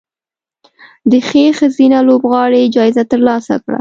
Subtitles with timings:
[1.09, 3.69] د ښې ښځینه لوبغاړې جایزه ترلاسه کړه